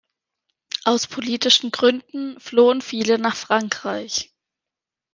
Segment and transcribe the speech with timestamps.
[0.83, 4.33] Aus politischen Gründen flohen viele nach Frankreich.